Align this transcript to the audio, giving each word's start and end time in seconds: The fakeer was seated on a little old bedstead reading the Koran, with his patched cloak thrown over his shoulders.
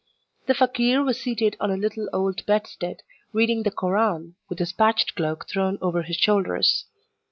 The 0.47 0.55
fakeer 0.55 1.05
was 1.05 1.21
seated 1.21 1.55
on 1.59 1.69
a 1.69 1.77
little 1.77 2.09
old 2.11 2.43
bedstead 2.47 3.03
reading 3.33 3.61
the 3.61 3.69
Koran, 3.69 4.33
with 4.49 4.57
his 4.57 4.73
patched 4.73 5.13
cloak 5.13 5.47
thrown 5.47 5.77
over 5.79 6.01
his 6.01 6.15
shoulders. 6.17 6.85